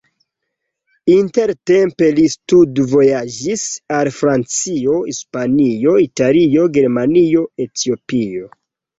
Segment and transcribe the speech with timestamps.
[1.15, 3.65] Intertempe li studvojaĝis
[3.97, 8.49] al Francio, Hispanio, Italio, Germanio, Etiopio.